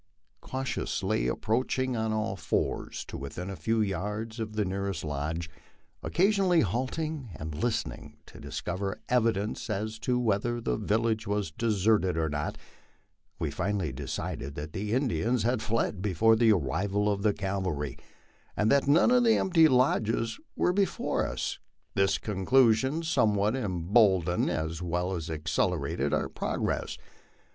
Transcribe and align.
/CAUTIOUSLY 0.41 1.27
approaching, 1.27 1.95
on 1.95 2.11
all 2.11 2.35
fours, 2.35 3.05
to 3.05 3.15
within 3.19 3.51
a 3.51 3.55
few 3.55 3.81
yards 3.81 4.39
of 4.39 4.53
the 4.53 4.65
near 4.65 4.85
V_y 4.85 4.89
est 4.89 5.03
lodge, 5.07 5.47
occasionally 6.01 6.61
halting 6.61 7.29
and 7.35 7.53
listening 7.53 8.17
to 8.25 8.39
discover 8.39 8.99
evidence 9.09 9.69
as 9.69 9.99
to 9.99 10.17
whether 10.19 10.59
the 10.59 10.75
village 10.75 11.27
was 11.27 11.51
deserted 11.51 12.17
or 12.17 12.29
not, 12.29 12.57
we 13.37 13.51
finally 13.51 13.91
decided 13.91 14.55
that 14.55 14.73
the 14.73 14.91
Indiana 14.91 15.39
had 15.43 15.61
fled 15.61 16.01
before 16.01 16.35
the 16.35 16.51
arrival 16.51 17.07
of 17.07 17.21
the 17.21 17.31
cavalry, 17.31 17.95
and 18.57 18.71
that 18.71 18.87
none 18.87 19.09
but 19.09 19.27
empty 19.27 19.67
lodges 19.67 20.39
were 20.55 20.73
be 20.73 20.83
fore 20.85 21.27
us. 21.27 21.59
This 21.93 22.17
conclusion 22.17 23.03
somewhat 23.03 23.55
emboldened 23.55 24.49
as 24.49 24.81
well 24.81 25.13
as 25.15 25.29
accelerated 25.29 26.09
cut 26.11 26.33
progress. 26.33 26.97